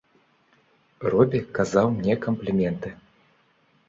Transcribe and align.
Робі 1.13 1.41
казаў 1.57 1.87
мне 1.97 2.15
кампліменты. 2.23 2.89